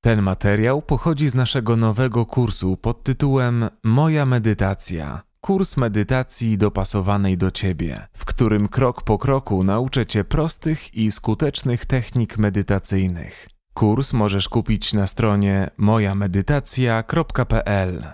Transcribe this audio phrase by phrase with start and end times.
[0.00, 5.22] Ten materiał pochodzi z naszego nowego kursu pod tytułem Moja medytacja.
[5.40, 11.86] Kurs medytacji dopasowanej do Ciebie, w którym krok po kroku nauczę Cię prostych i skutecznych
[11.86, 13.48] technik medytacyjnych.
[13.74, 18.04] Kurs możesz kupić na stronie mojamedytacja.pl.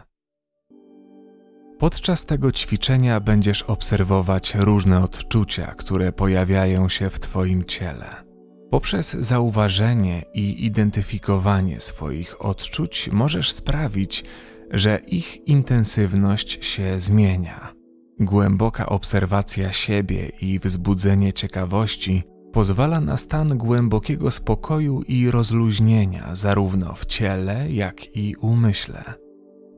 [1.79, 8.25] Podczas tego ćwiczenia będziesz obserwować różne odczucia, które pojawiają się w Twoim ciele.
[8.70, 14.24] Poprzez zauważenie i identyfikowanie swoich odczuć możesz sprawić,
[14.70, 17.72] że ich intensywność się zmienia.
[18.21, 27.07] Głęboka obserwacja siebie i wzbudzenie ciekawości pozwala na stan głębokiego spokoju i rozluźnienia zarówno w
[27.07, 29.14] ciele, jak i umyśle.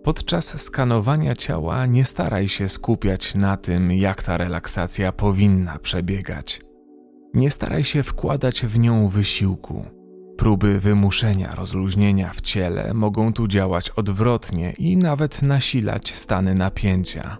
[0.02, 6.67] Podczas skanowania ciała nie staraj się skupiać na tym, jak ta relaksacja powinna przebiegać.
[7.34, 9.86] Nie staraj się wkładać w nią wysiłku.
[10.36, 17.38] Próby wymuszenia rozluźnienia w ciele mogą tu działać odwrotnie i nawet nasilać stany napięcia.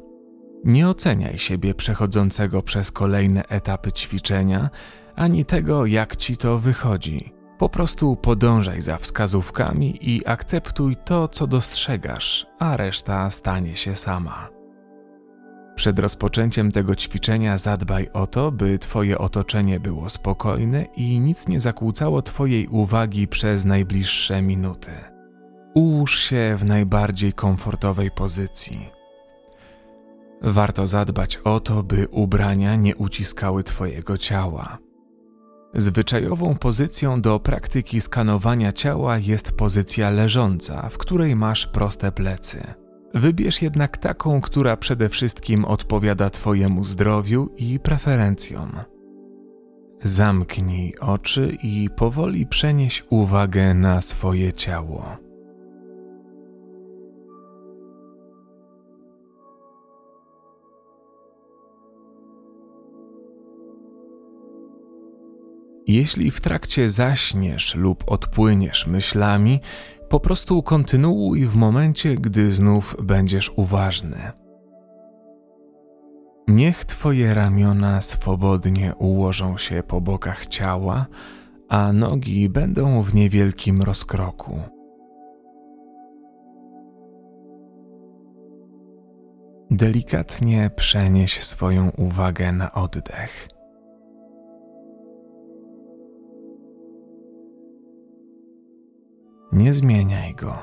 [0.64, 4.70] Nie oceniaj siebie przechodzącego przez kolejne etapy ćwiczenia,
[5.16, 7.32] ani tego, jak ci to wychodzi.
[7.58, 14.57] Po prostu podążaj za wskazówkami i akceptuj to, co dostrzegasz, a reszta stanie się sama.
[15.78, 21.60] Przed rozpoczęciem tego ćwiczenia zadbaj o to, by Twoje otoczenie było spokojne i nic nie
[21.60, 24.90] zakłócało Twojej uwagi przez najbliższe minuty.
[25.74, 28.90] Ułóż się w najbardziej komfortowej pozycji.
[30.42, 34.78] Warto zadbać o to, by ubrania nie uciskały Twojego ciała.
[35.74, 42.87] Zwyczajową pozycją do praktyki skanowania ciała jest pozycja leżąca, w której masz proste plecy.
[43.14, 48.72] Wybierz jednak taką, która przede wszystkim odpowiada Twojemu zdrowiu i preferencjom.
[50.02, 55.28] Zamknij oczy i powoli przenieś uwagę na swoje ciało.
[65.86, 69.60] Jeśli w trakcie zaśniesz lub odpłyniesz myślami,
[70.08, 74.32] po prostu kontynuuj w momencie, gdy znów będziesz uważny.
[76.48, 81.06] Niech Twoje ramiona swobodnie ułożą się po bokach ciała,
[81.68, 84.60] a nogi będą w niewielkim rozkroku.
[89.70, 93.57] Delikatnie przenieś swoją uwagę na oddech.
[99.52, 100.58] Nie zmieniaj go.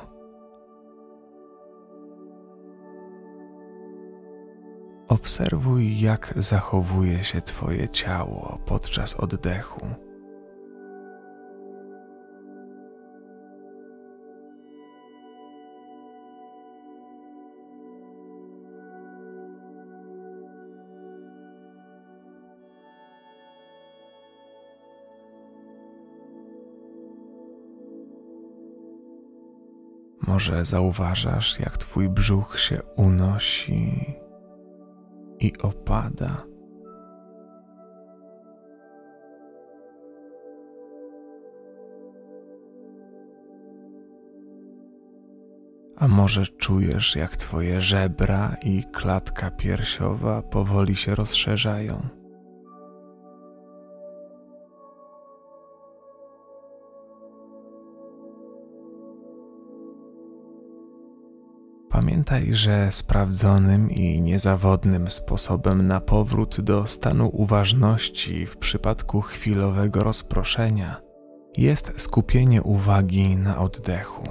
[5.08, 10.05] Obserwuj, jak zachowuje się Twoje ciało podczas oddechu.
[30.28, 34.14] Może zauważasz, jak twój brzuch się unosi
[35.40, 36.38] i opada.
[45.98, 52.25] A może czujesz, jak twoje żebra i klatka piersiowa powoli się rozszerzają?
[62.26, 71.02] Pamiętaj, że sprawdzonym i niezawodnym sposobem na powrót do stanu uważności w przypadku chwilowego rozproszenia
[71.58, 74.24] jest skupienie uwagi na oddechu.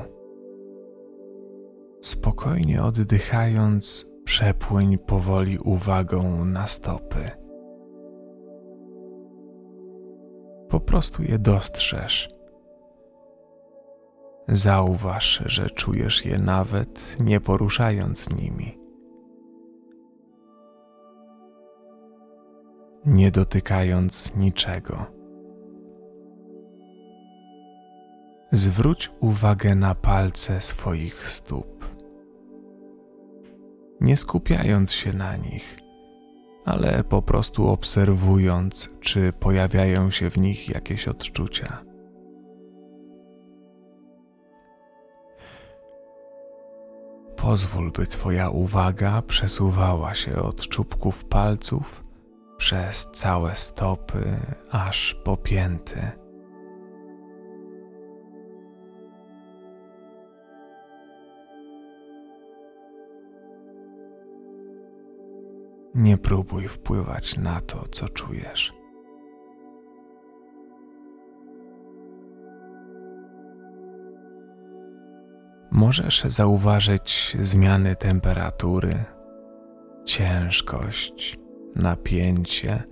[2.03, 7.31] Spokojnie oddychając, przepłyń powoli uwagą na stopy.
[10.69, 12.33] Po prostu je dostrzeż
[14.49, 18.79] Zauważ, że czujesz je nawet nie poruszając nimi.
[23.06, 25.06] Nie dotykając niczego.
[28.52, 31.88] Zwróć uwagę na palce swoich stóp.
[34.00, 35.79] Nie skupiając się na nich,
[36.64, 41.94] ale po prostu obserwując, czy pojawiają się w nich jakieś odczucia.
[47.44, 52.05] Pozwól, by Twoja uwaga przesuwała się od czubków palców
[52.56, 56.11] przez całe stopy aż po pięty.
[65.94, 68.83] Nie próbuj wpływać na to, co czujesz.
[75.75, 79.05] Możesz zauważyć zmiany temperatury,
[80.05, 81.38] ciężkość,
[81.75, 82.82] napięcie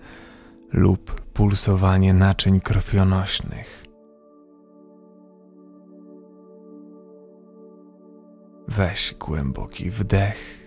[0.72, 3.84] lub pulsowanie naczyń krwionośnych.
[8.68, 10.66] Weź głęboki wdech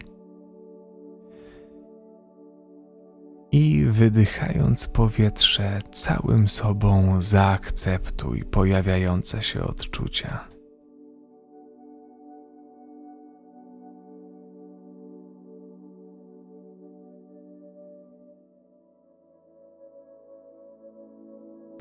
[3.52, 10.55] i wydychając powietrze całym sobą zaakceptuj pojawiające się odczucia.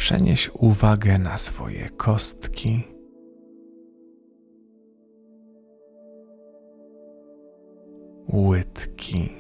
[0.05, 2.85] Przenieś uwagę na swoje kostki.
[8.33, 9.33] Łydki.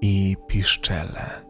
[0.00, 1.46] I piszczele.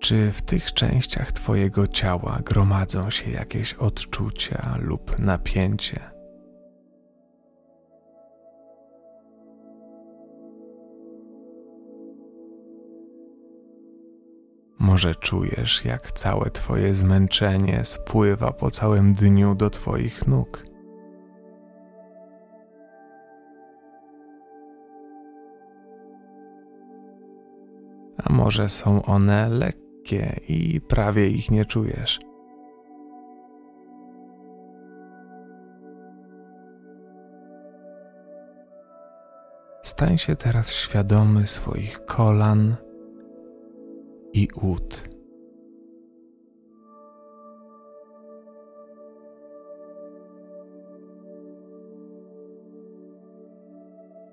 [0.00, 6.19] Czy w tych częściach Twojego ciała gromadzą się jakieś odczucia lub napięcie?
[15.00, 20.64] Może czujesz, jak całe Twoje zmęczenie spływa po całym dniu do Twoich nóg.
[28.24, 32.18] A może są one lekkie i prawie ich nie czujesz.
[39.82, 42.89] Stań się teraz świadomy swoich kolan
[44.32, 45.10] i ud.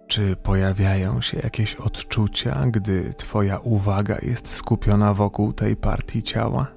[0.07, 6.76] Czy pojawiają się jakieś odczucia, gdy Twoja uwaga jest skupiona wokół tej partii ciała?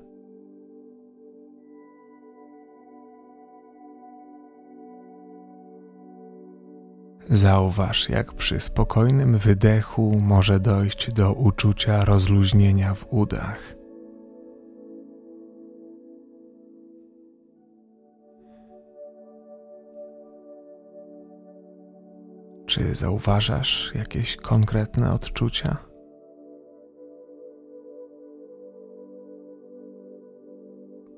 [7.32, 13.74] Zauważ, jak przy spokojnym wydechu może dojść do uczucia rozluźnienia w udach.
[22.66, 25.89] Czy zauważasz jakieś konkretne odczucia?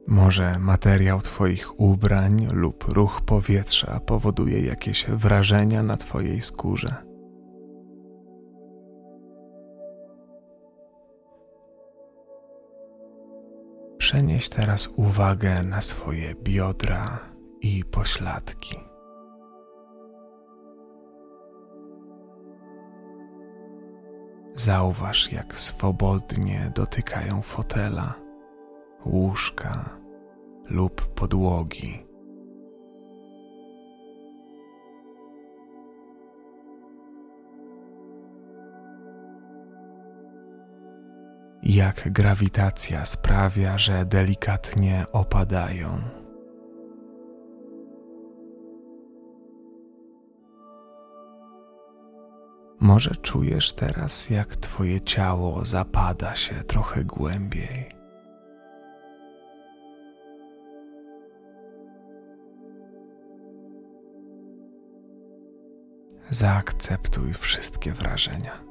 [0.07, 6.95] Może materiał Twoich ubrań lub ruch powietrza powoduje jakieś wrażenia na Twojej skórze.
[13.99, 17.19] Przenieś teraz uwagę na swoje biodra
[17.61, 18.77] i pośladki.
[24.55, 28.15] Zauważ, jak swobodnie dotykają fotela
[29.07, 29.91] łóżka
[30.71, 32.07] lub podłogi.
[41.63, 46.01] Jak grawitacja sprawia, że delikatnie opadają.
[52.81, 58.02] Może czujesz teraz, jak Twoje ciało zapada się trochę głębiej.
[66.33, 68.65] Zaakceptuj wszystkie wrażenia.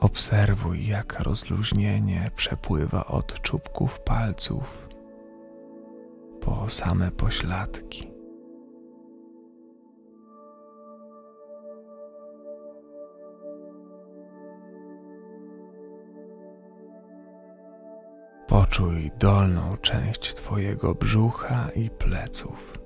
[0.00, 4.88] Obserwuj, jak rozluźnienie przepływa od czubków palców
[6.40, 8.12] po same pośladki.
[18.46, 22.81] Poczuj dolną część Twojego brzucha i pleców.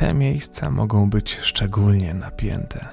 [0.00, 2.88] Te miejsca mogą być szczególnie napięte.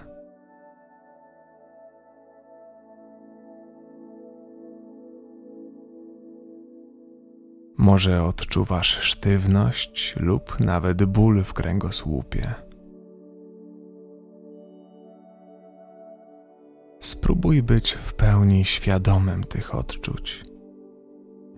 [7.77, 12.53] Może odczuwasz sztywność lub nawet ból w kręgosłupie.
[16.99, 20.45] Spróbuj być w pełni świadomym tych odczuć.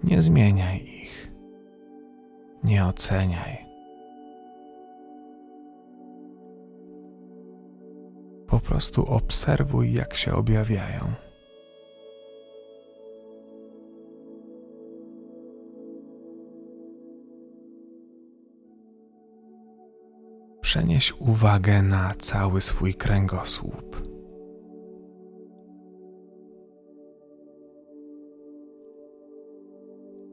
[0.04, 1.32] Nie zmieniaj ich,
[2.64, 3.69] nie oceniaj.
[8.50, 11.14] Po prostu obserwuj, jak się objawiają.
[20.62, 24.02] Przenieś uwagę na cały swój kręgosłup.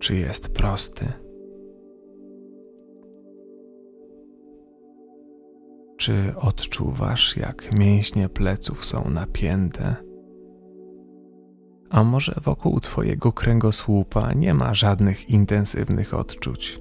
[0.00, 1.25] Czy jest prosty?
[6.06, 9.96] Czy odczuwasz, jak mięśnie pleców są napięte?
[11.90, 16.80] A może wokół Twojego kręgosłupa nie ma żadnych intensywnych odczuć?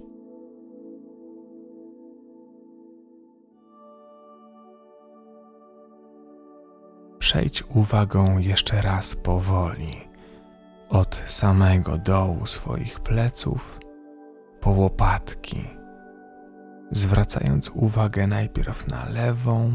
[7.19, 10.07] Przejdź uwagą jeszcze raz powoli,
[10.89, 13.79] od samego dołu swoich pleców
[14.61, 15.84] po łopatki
[16.91, 19.71] zwracając uwagę najpierw na lewą,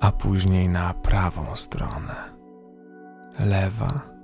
[0.00, 2.34] a później na prawą stronę.
[3.38, 4.14] Lewa.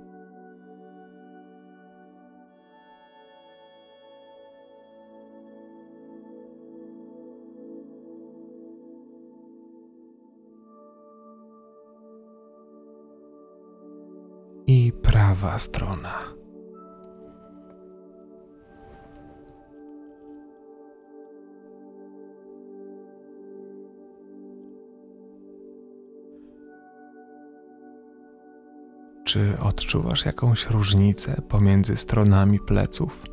[14.67, 16.40] I prawa strona.
[29.31, 33.23] Czy odczuwasz jakąś różnicę pomiędzy stronami pleców?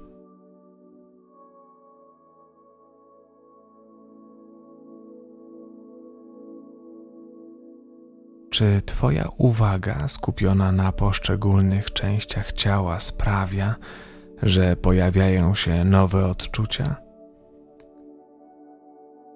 [8.51, 13.75] Czy Twoja uwaga skupiona na poszczególnych częściach ciała sprawia,
[14.43, 16.97] że pojawiają się nowe odczucia?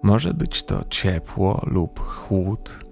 [0.02, 2.91] Może być to ciepło lub chłód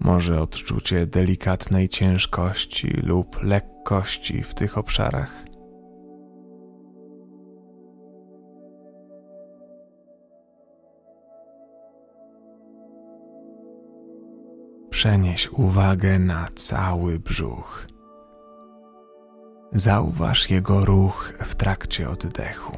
[0.00, 5.44] może odczucie delikatnej ciężkości lub lekkości w tych obszarach?
[14.90, 17.86] Przenieś uwagę na cały brzuch.
[19.72, 22.76] Zauważ jego ruch w trakcie oddechu.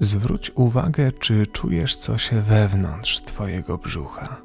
[0.00, 4.42] Zwróć uwagę, czy czujesz coś wewnątrz Twojego brzucha.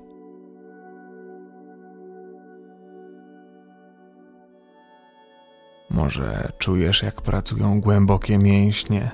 [5.90, 9.12] Może czujesz, jak pracują głębokie mięśnie,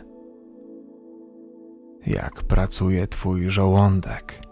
[2.08, 4.49] jak pracuje Twój żołądek.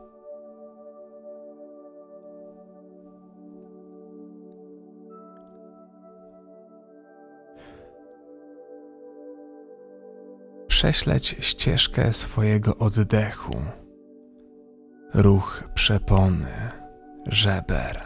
[10.77, 13.55] Prześleć ścieżkę swojego oddechu,
[15.13, 16.71] ruch przepony,
[17.25, 18.01] żeber.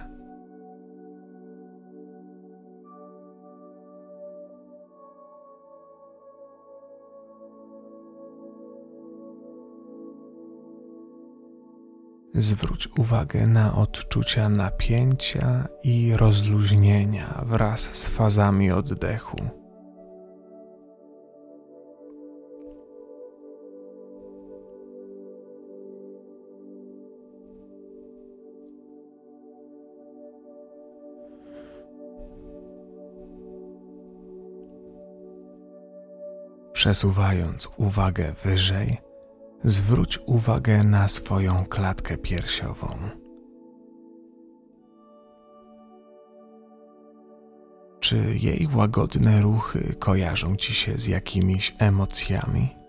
[12.34, 19.61] Zwróć uwagę na odczucia napięcia i rozluźnienia wraz z fazami oddechu.
[36.82, 38.98] Przesuwając uwagę wyżej,
[39.64, 42.88] zwróć uwagę na swoją klatkę piersiową.
[48.00, 52.81] Czy jej łagodne ruchy kojarzą ci się z jakimiś emocjami?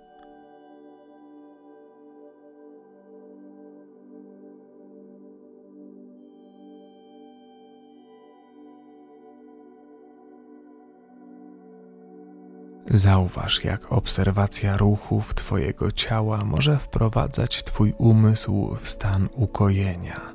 [12.94, 20.34] Zauważ, jak obserwacja ruchów Twojego ciała może wprowadzać Twój umysł w stan ukojenia.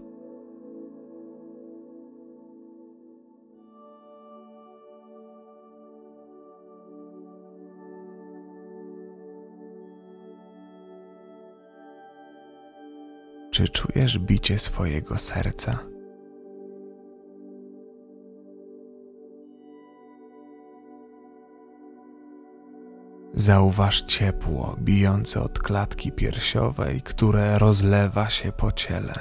[13.52, 15.97] Czy czujesz bicie swojego serca?
[23.40, 29.14] Zauważ ciepło bijące od klatki piersiowej, które rozlewa się po ciele.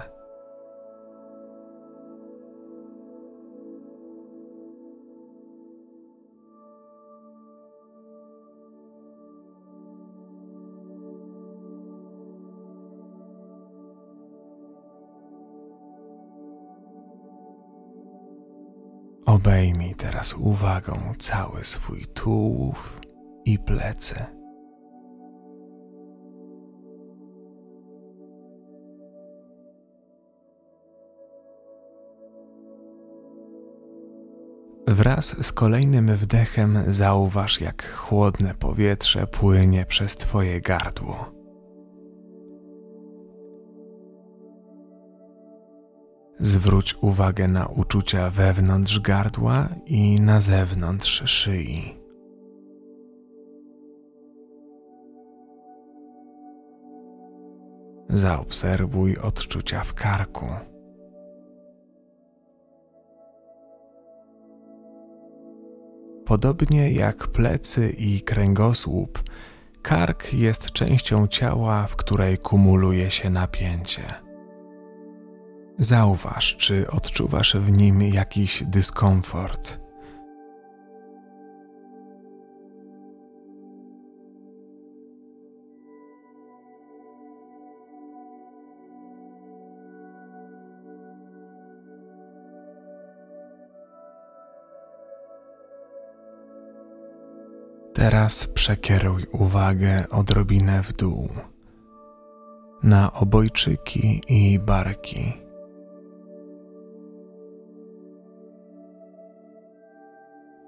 [19.26, 23.05] Obejmij teraz uwagą cały swój tułów
[23.46, 24.14] i plecy.
[34.88, 41.32] Wraz z kolejnym wdechem zauważ, jak chłodne powietrze płynie przez Twoje gardło.
[46.40, 52.05] Zwróć uwagę na uczucia wewnątrz gardła i na zewnątrz szyi.
[58.08, 60.46] Zaobserwuj odczucia w karku.
[66.26, 69.22] Podobnie jak plecy i kręgosłup,
[69.82, 74.14] kark jest częścią ciała, w której kumuluje się napięcie.
[75.78, 79.85] Zauważ, czy odczuwasz w nim jakiś dyskomfort.
[98.06, 101.28] Teraz przekieruj uwagę odrobinę w dół,
[102.82, 105.32] na obojczyki i barki.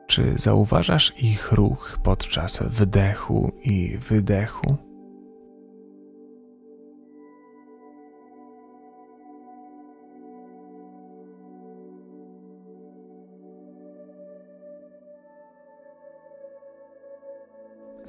[0.06, 4.87] Czy zauważasz ich ruch podczas wdechu i wydechu?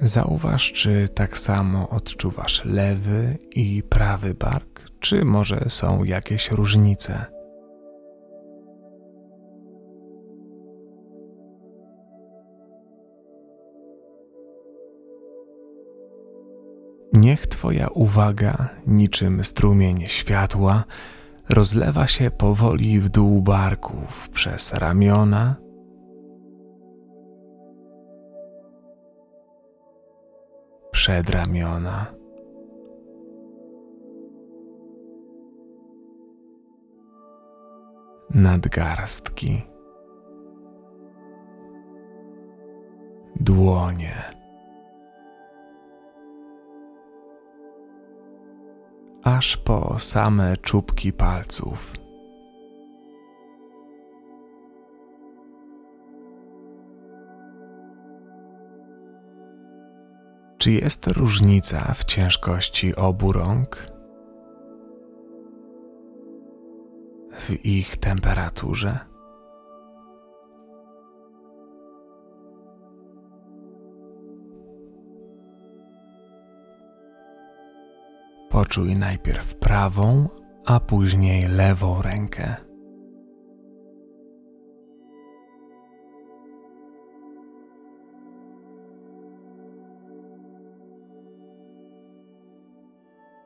[0.02, 7.26] Zauważ, czy tak samo odczuwasz lewy i prawy bark, czy może są jakieś różnice.
[17.12, 20.84] Niech Twoja uwaga, niczym strumień światła,
[21.48, 25.56] rozlewa się powoli w dół barków przez ramiona,
[31.00, 32.06] przedramiona.
[38.34, 39.62] Nadgarstki,
[43.36, 44.14] dłonie.
[49.22, 51.92] aż po same czubki palców.
[60.60, 63.86] Czy jest różnica w ciężkości obu rąk?
[67.32, 68.98] W ich temperaturze?
[78.50, 80.28] Poczuj najpierw prawą,
[80.66, 82.69] a później lewą rękę.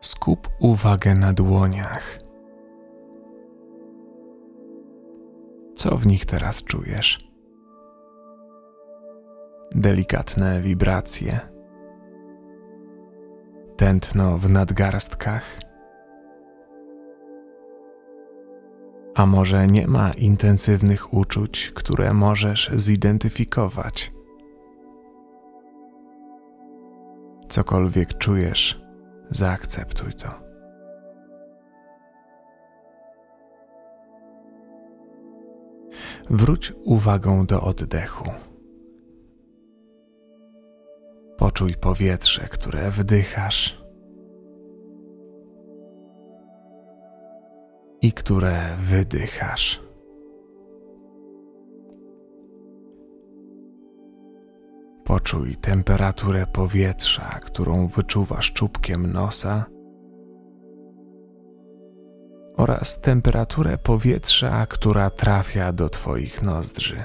[0.05, 2.19] Skup uwagę na dłoniach.
[5.75, 7.31] Co w nich teraz czujesz?
[9.75, 11.41] Delikatne wibracje
[13.77, 15.61] tętno w nadgarstkach?
[19.15, 24.13] A może nie ma intensywnych uczuć, które możesz zidentyfikować?
[27.49, 28.84] Cokolwiek czujesz,
[29.37, 30.29] zaakceptuj to.
[36.31, 38.31] Wróć uwagą do oddechu.
[41.37, 43.85] Poczuj powietrze, które wdychasz
[48.03, 49.84] i które wydychasz.
[55.05, 59.65] Poczuj temperaturę powietrza, którą wyczuwasz czubkiem nosa,
[62.57, 67.05] oraz temperaturę powietrza, która trafia do Twoich nozdrzy.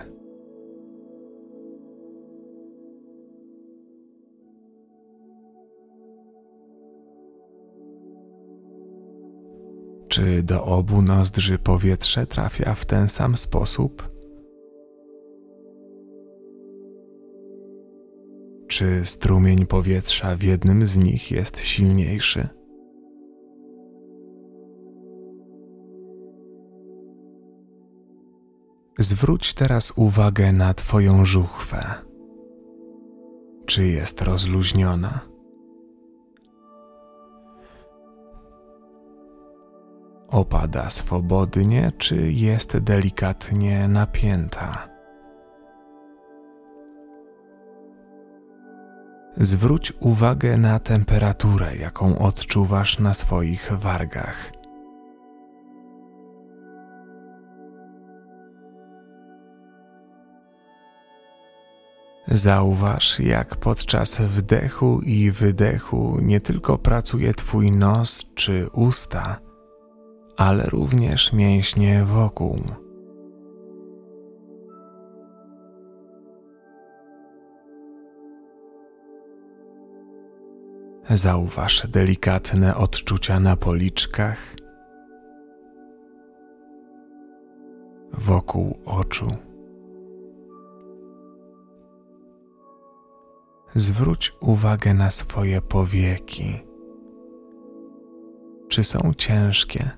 [10.08, 14.19] Czy do obu nozdrzy powietrze trafia w ten sam sposób?
[18.80, 22.48] Czy strumień powietrza w jednym z nich jest silniejszy?
[29.00, 31.94] Zwróć teraz uwagę na Twoją żuchwę.
[33.66, 35.20] Czy jest rozluźniona?
[40.28, 44.89] Opada swobodnie, czy jest delikatnie napięta?
[49.40, 54.52] Zwróć uwagę na temperaturę, jaką odczuwasz na swoich wargach.
[62.28, 69.40] Zauważ, jak podczas wdechu i wydechu nie tylko pracuje Twój nos czy usta,
[70.38, 72.62] ale również mięśnie wokół.
[81.14, 84.56] Zauważ delikatne odczucia na policzkach,
[88.14, 89.32] wokół oczu.
[93.76, 96.60] Zwróć uwagę na swoje powieki.
[98.68, 99.90] Czy są ciężkie?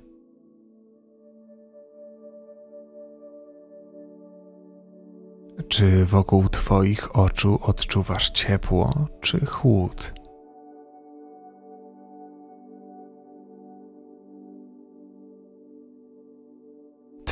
[5.68, 10.21] Czy wokół Twoich oczu odczuwasz ciepło czy chłód?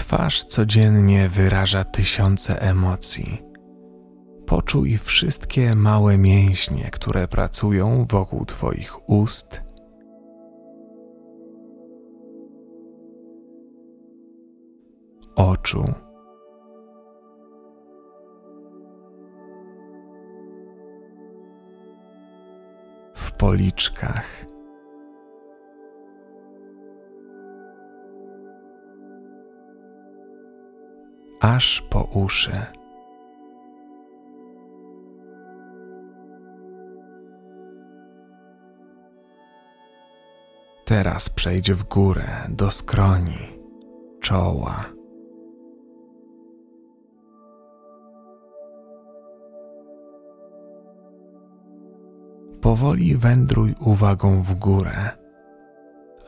[0.10, 3.42] Twarz codziennie wyraża tysiące emocji.
[4.46, 9.62] Poczuj wszystkie małe mięśnie, które pracują wokół Twoich ust.
[15.36, 15.94] Oczu.
[23.16, 24.46] W policzkach.
[31.40, 32.66] Aż po uszy.
[40.86, 43.60] Teraz przejdź w górę do skroni,
[44.22, 44.86] czoła.
[52.62, 55.10] Powoli wędruj uwagą w górę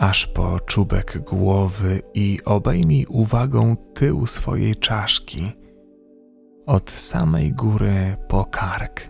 [0.01, 5.51] aż po czubek głowy i obejmij uwagą tył swojej czaszki,
[6.65, 9.07] od samej góry po kark.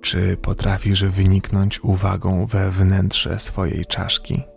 [0.00, 4.51] Czy potrafisz wyniknąć uwagą we wnętrze swojej czaszki?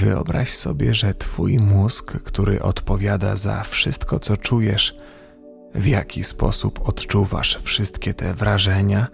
[0.00, 4.96] Wyobraź sobie, że Twój mózg, który odpowiada za wszystko, co czujesz,
[5.74, 9.06] w jaki sposób odczuwasz wszystkie te wrażenia,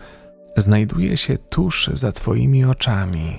[0.57, 3.39] znajduje się tuż za Twoimi oczami.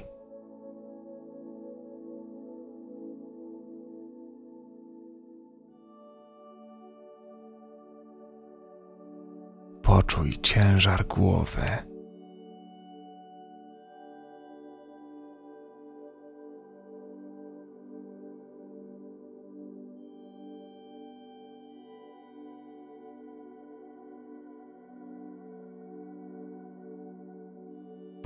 [9.82, 11.95] Poczuj ciężar głowy.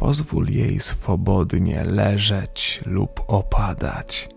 [0.10, 4.30] Pozwól jej swobodnie leżeć lub opadać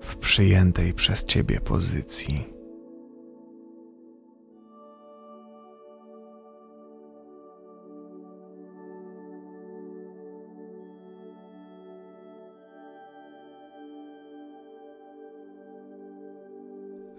[0.00, 2.46] w przyjętej przez ciebie pozycji.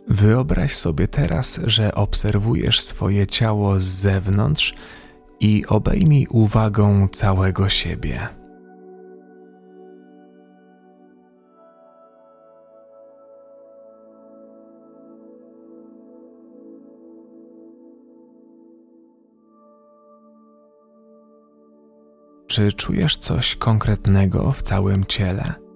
[0.08, 4.74] Wyobraź sobie teraz, że obserwujesz swoje ciało z zewnątrz
[5.40, 8.28] i obejmij uwagą całego siebie.
[22.48, 25.69] Czy czujesz coś konkretnego w całym ciele?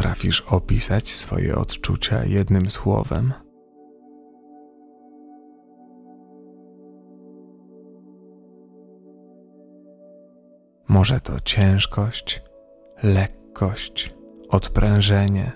[0.00, 3.32] potrafisz opisać swoje odczucia jednym słowem.
[10.88, 12.42] Może to ciężkość,
[13.02, 14.14] lekkość,
[14.48, 15.52] odprężenie.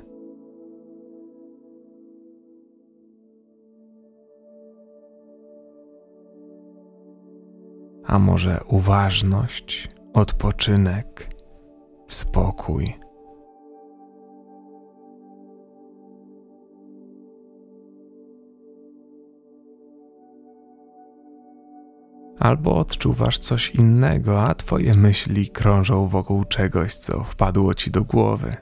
[8.07, 11.31] A może uważność, odpoczynek,
[12.09, 13.04] spokój
[22.45, 28.57] Albo odczuwasz coś innego, a twoje myśli krążą wokół czegoś, co wpadło ci do głowy.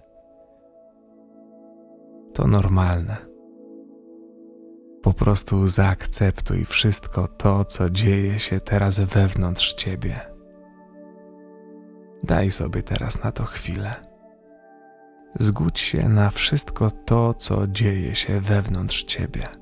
[2.34, 3.16] To normalne.
[5.02, 10.20] Po prostu zaakceptuj wszystko to, co dzieje się teraz wewnątrz ciebie.
[12.22, 13.94] Daj sobie teraz na to chwilę.
[15.40, 19.61] Zgódź się na wszystko to, co dzieje się wewnątrz ciebie.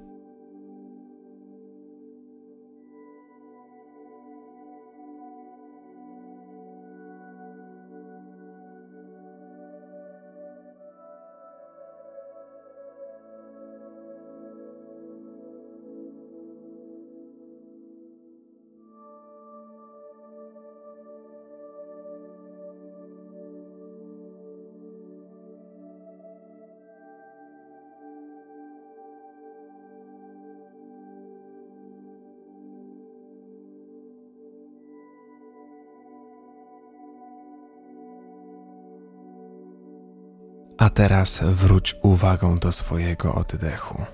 [41.00, 44.04] Teraz wróć uwagą do swojego oddechu.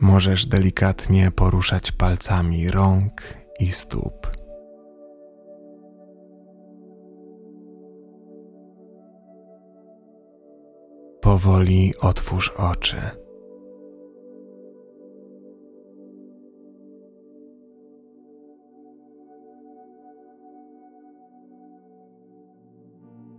[0.00, 3.22] Możesz delikatnie poruszać palcami rąk
[3.60, 4.30] i stóp.
[11.20, 13.23] Powoli otwórz oczy.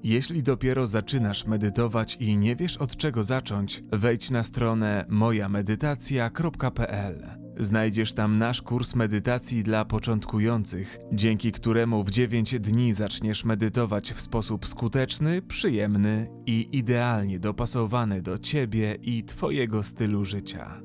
[0.06, 7.28] Jeśli dopiero zaczynasz medytować i nie wiesz od czego zacząć, wejdź na stronę mojamedytacja.pl.
[7.60, 14.22] Znajdziesz tam nasz kurs medytacji dla początkujących, dzięki któremu w 9 dni zaczniesz medytować w
[14.22, 20.82] sposób skuteczny, przyjemny i idealnie dopasowany do ciebie i twojego stylu życia.